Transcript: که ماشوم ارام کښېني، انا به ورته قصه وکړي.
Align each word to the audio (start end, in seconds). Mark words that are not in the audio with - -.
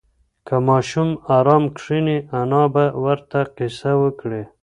که 0.47 0.55
ماشوم 0.67 1.09
ارام 1.37 1.63
کښېني، 1.77 2.17
انا 2.39 2.63
به 2.73 2.85
ورته 3.03 3.39
قصه 3.57 3.91
وکړي. 4.01 4.43